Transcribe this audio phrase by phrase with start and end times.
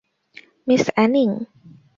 [0.67, 1.29] Miss Anning?